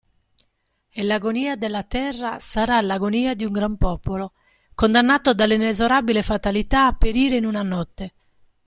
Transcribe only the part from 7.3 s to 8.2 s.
in una notte!